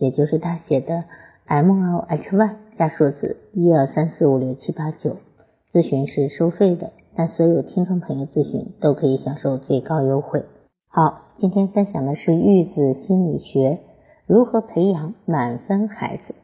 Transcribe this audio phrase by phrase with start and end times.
[0.00, 1.04] 也就是大写的
[1.44, 5.18] M L H Y 加数字一二三四五六七八九，
[5.72, 10.46] 咨询是收费的，但所有听众朋友咨询都可以享受最高优惠。
[10.88, 13.80] 好，今天分享的是育子心理学，
[14.26, 16.34] 如何培养满分孩子。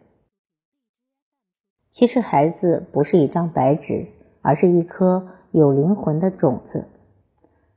[1.91, 4.09] 其实孩子不是一张白纸，
[4.43, 6.85] 而是一颗有灵魂的种子，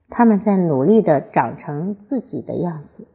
[0.09, 3.07] 他们在努力的长成自己的样子。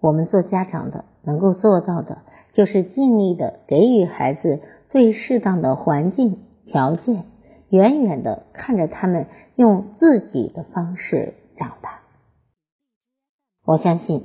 [0.00, 2.18] 我们做家长的能够做到的，
[2.52, 7.24] 就是尽力的给予孩子最适当的环境条件，
[7.70, 12.00] 远远的看着他们用自己的方式长大。
[13.64, 14.24] 我相信，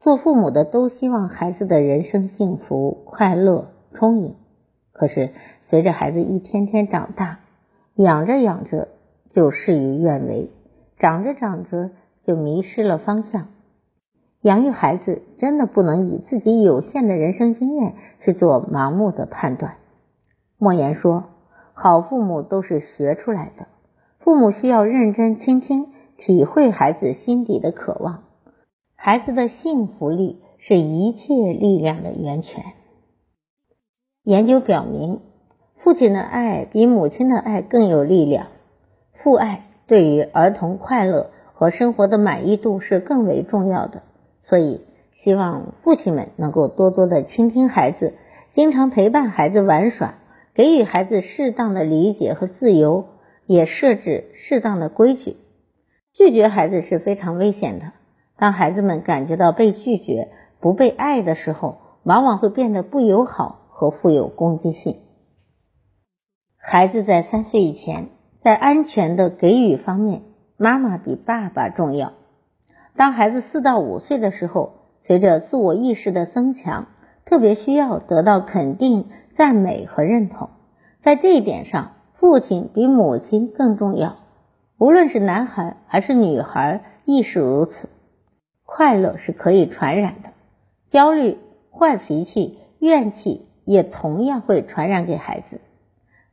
[0.00, 4.34] 做父母的都希望孩子的人生幸福、快乐、充盈。
[4.92, 5.30] 可是，
[5.62, 7.40] 随着孩子一天天长大，
[7.94, 8.88] 养着养着
[9.30, 10.50] 就事与愿违，
[10.98, 11.90] 长着长着
[12.26, 13.48] 就迷失了方向。
[14.42, 19.76] 养育孩子真的不能以自己有限的人生经验去做盲目的判断。
[20.58, 21.24] 莫言说
[21.74, 23.68] ：“好父母都是学出来的，
[24.18, 28.24] 父母需要认真倾听，体会孩子心底的渴望。
[28.96, 32.64] 孩子的幸福力是一切力量的源泉。”
[34.24, 35.20] 研究表明，
[35.78, 38.48] 父亲的爱比母亲的爱更有力量。
[39.14, 44.02] 父爱对于儿童快乐和生活的满意度是更为重要的。
[44.42, 44.80] 所以，
[45.12, 48.14] 希望父亲们能够多多的倾听孩子，
[48.50, 50.14] 经常陪伴孩子玩耍，
[50.54, 53.06] 给予孩子适当的理解和自由，
[53.46, 55.36] 也设置适当的规矩。
[56.12, 57.92] 拒绝孩子是非常危险的。
[58.36, 60.28] 当孩子们感觉到被拒绝、
[60.60, 64.96] 不被爱的时候，往往会变得不友好和富有攻击性。
[66.56, 68.08] 孩子在三岁以前，
[68.40, 70.22] 在安全的给予方面，
[70.56, 72.12] 妈妈比爸爸重要。
[72.94, 76.86] 当孩子四到五岁的时候，随着自我意识的增强，
[77.24, 80.50] 特别需要得到肯定、赞美和认同。
[81.02, 84.16] 在这一点上，父亲比母亲更重要。
[84.78, 87.88] 无论是男孩还是女孩，亦是如此。
[88.64, 90.30] 快乐是可以传染的，
[90.90, 91.38] 焦虑、
[91.70, 95.60] 坏脾气、怨气也同样会传染给孩子。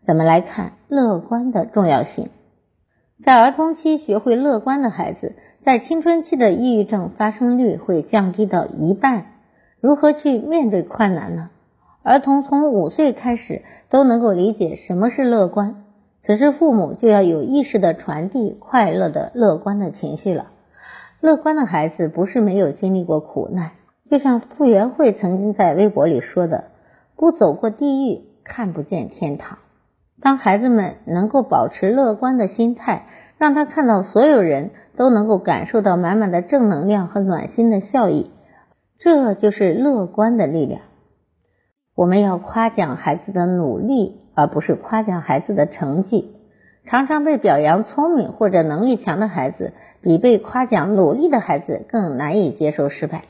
[0.06, 2.30] 怎么来看乐观的重要性？
[3.24, 5.36] 在儿童期学会乐观的孩子。
[5.64, 9.25] 在青春期的抑郁症发生率会降低到一半。
[9.81, 11.50] 如何去面对困难呢？
[12.03, 15.84] 儿童从五岁开始都能够理解什么是乐观，
[16.22, 20.48] 此时父母就要有意识的传递快乐的乐观的情绪了。
[21.19, 23.72] 乐观的孩子不是没有经历过苦难，
[24.09, 26.66] 就像傅园慧曾经在微博里说的
[27.18, 29.59] ：“不走过地狱，看不见天堂。”
[30.22, 33.08] 当孩子们能够保持乐观的心态，
[33.40, 34.70] 让他看到所有人。
[35.00, 38.32] 都能够感受到满满的正能量和暖心的笑意，
[38.98, 40.82] 这就是乐观的力量。
[41.96, 46.36] 我们要夸奖孩子的努力，而不是夸奖孩子的成绩。
[46.86, 53.24] 常常被表扬聪明或者能力强的孩子，比被夸奖努力的孩子更难以接受失败。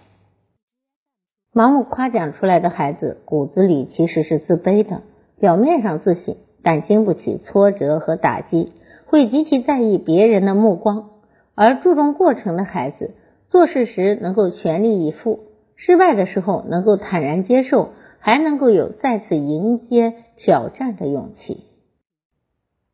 [1.54, 5.04] 盲目夸奖出来的孩子，骨子里其实是自卑的，
[5.40, 8.74] 表面上自信，但经不起挫折和打击，
[9.10, 11.10] 会极其在意别人的目光。
[11.56, 13.16] 而注重过程的孩子，
[13.50, 15.40] 做事时能够全力以赴，
[15.76, 21.66] 失败的时候能够坦然接受，还能够有再次迎接挑战的勇气。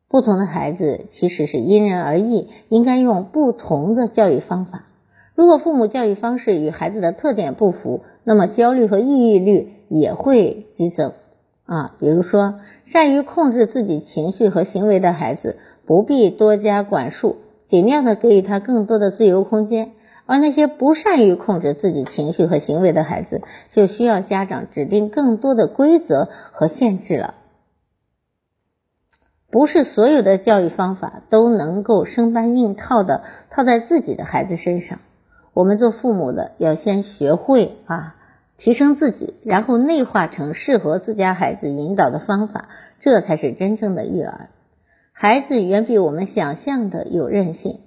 [0.08, 4.86] 不同的孩子其实是因人而异，应该用不同的教育方法。
[5.34, 11.12] 如果父母教育方式与孩子的特点不符，那么焦虑和抑郁率也会激增。
[11.66, 15.56] 啊，比如说，善于控制自己情绪和行为的孩子，
[15.86, 17.36] 不必多加管束。
[17.68, 19.90] 尽量的给予他更多的自由空间，
[20.24, 23.42] 而那些不善于控制自己情绪和行为的孩子，
[23.72, 27.34] 就需要家长指定更多的规则和限制了。
[29.50, 35.00] 不是所有的教育方法都能够生搬硬套的套在自己的孩子身上。
[35.52, 38.14] 我们做父母的要先学会啊，
[38.58, 42.68] 提升自己，然后内化成适合自家孩子引导的方法，
[43.00, 44.50] 这才是真正的育儿。
[45.18, 47.78] 孩子远比我们想象的有韧性。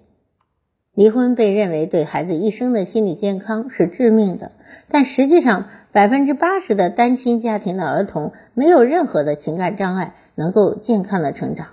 [0.95, 4.51] 离婚被认为对孩子一生的心理健康是致命的，
[4.89, 11.67] 但实际上百分之八十的单亲家庭的儿童没有任何的情感障碍，能够健康的成长。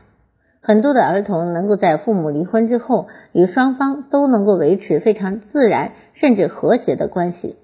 [0.60, 7.56] 很多的儿童能够在父母离婚之后，与双方都能够维持非常自然甚至和谐的关系。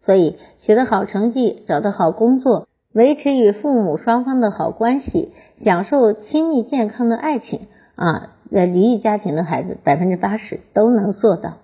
[0.00, 2.67] 所以，取得好成绩，找到好工作，
[2.98, 5.30] 维持与父母双方的好关系，
[5.60, 11.58] 享受亲密健康的爱情啊，呃离异家庭的孩子百分之八十都能做到。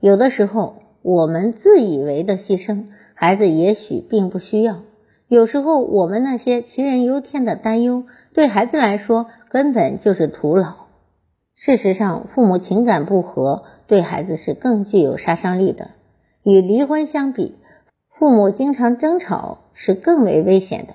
[0.00, 4.78] 有的时候，我们自以为的牺牲，孩子也许并不需要。
[5.28, 8.02] 有时候，我们那些杞人忧天的担忧，
[8.34, 10.74] 对孩子来说根本就是徒劳。
[11.54, 15.90] 事实上，父母情感不和，对孩子是更具有杀伤力的。
[16.42, 17.54] 与离婚相比，
[18.18, 20.94] 父母经常争吵是更为危险的。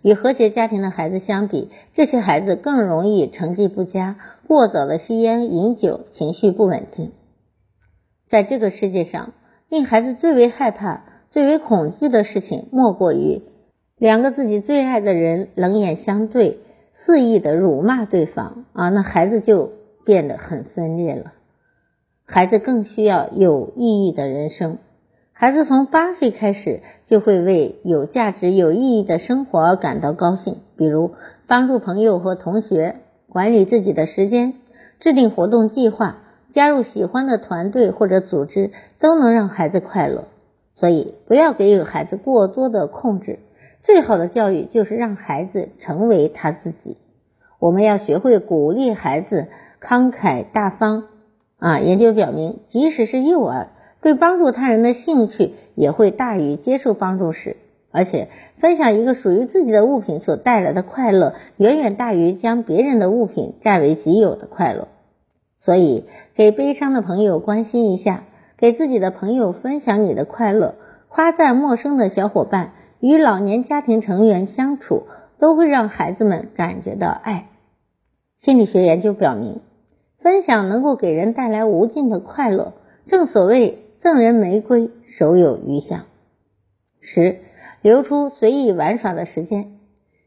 [0.00, 4.16] 与和谐家庭的孩子相比，这些孩子更容易成绩不佳，
[4.46, 7.12] 过早的吸烟、饮酒，情绪不稳定。
[8.28, 9.32] 在这个世界上，
[9.68, 13.42] 令孩子最为害怕、最为恐惧的事情，莫过于
[13.96, 16.60] 两个自己最爱的人冷眼相对，
[16.92, 19.72] 肆意的辱骂对方啊，那孩子就
[20.04, 21.32] 变得很分裂了。
[22.24, 24.78] 孩子更需要有意义的人生。
[25.40, 31.12] 孩子从八岁开始就会为有价值、有意义的生活而感到高兴，比如
[31.46, 32.96] 帮助朋友和同学，
[33.28, 34.54] 管理自己的时间，
[34.98, 36.16] 制定活动计划，
[36.52, 40.24] 加入喜欢的团队或者组织，都能让孩子快乐。
[40.74, 43.38] 所以，不要给予孩子过多的控制。
[43.84, 46.96] 最好的教育就是让孩子成为他自己。
[47.60, 49.46] 我们要学会鼓励孩子
[49.80, 51.04] 慷慨大方。
[51.58, 53.68] 啊，研究表明，即使是幼儿。
[54.00, 57.56] 对帮助他人的兴趣也会大于接受帮助时，
[57.90, 58.28] 而且
[58.58, 64.88] 分享一个属于自己的物品所带来的快乐，远远大于将别人的物品占为己有的快乐。
[65.58, 66.04] 所以，
[66.34, 68.22] 给悲伤的朋友关心一下，
[68.56, 70.76] 给自己的朋友分享你的快乐，
[71.08, 75.02] 夸赞陌生的小伙伴，与老年家庭成员相处，
[75.40, 77.48] 都会让孩子们感觉到爱。
[78.36, 79.60] 心理学研究表明，
[80.20, 82.74] 分享能够给人带来无尽的快乐。
[83.08, 83.86] 正所谓。
[84.00, 86.04] 赠人玫瑰，手有余香。
[87.00, 87.40] 十，
[87.82, 89.78] 留出随意玩耍的时间。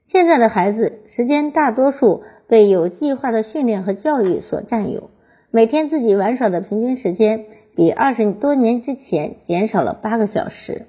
[0.08, 5.10] 现在的孩子时间大多数被有计划的训练和教育所占有，
[5.52, 7.46] 每天自己玩耍的平均时间
[7.78, 10.88] 比二十多年之前减少了八个小时。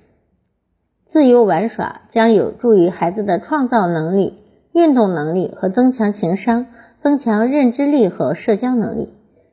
[1.07, 4.41] 自由玩耍将有助于孩子的创造能力、
[4.73, 6.67] 运动能力和增强情商、
[7.01, 9.09] 增强认知力和社交能力。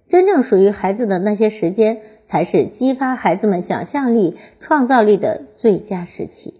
[0.10, 2.02] 真正属于孩子的那些时间。
[2.30, 6.54] 才是激发孩子们想象力、创造力的最佳时期。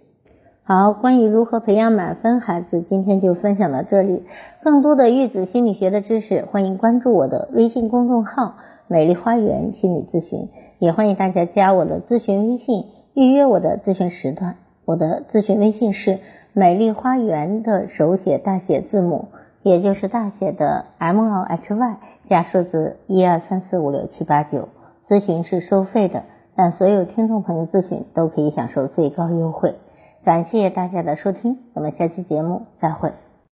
[0.64, 4.24] 好，关于如何培养满分孩子，今天就分享到这里。
[4.62, 8.58] 更多的育子心理学的知识，欢迎关注我的微信公众号
[8.88, 14.58] “美丽花园心理咨询”，也欢迎大家加我的咨询微信，预约我的咨询时段。
[14.86, 16.20] 我的咨询微信是
[16.54, 19.30] “美丽花园”的手写大写字母，
[19.64, 24.70] 也就是大写的 M L H Y 加数字一二三四五六七八九。
[25.10, 26.24] 咨询是收费的，
[26.56, 29.74] 但所有听众朋友咨询都可以享受最高优惠。
[30.24, 33.12] 感谢大家的收听，我们下期节目再会。